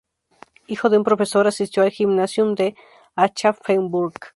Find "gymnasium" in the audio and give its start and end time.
1.91-2.55